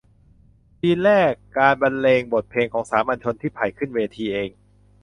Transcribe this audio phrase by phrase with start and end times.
[0.79, 4.49] ซีนแรก การบรรเลงบทเพลงของสามัญชน ที่ไผ่ขึ้นเวทีเอง